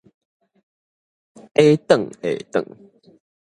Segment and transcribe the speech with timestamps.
[1.61, 2.65] 矮頓矮頓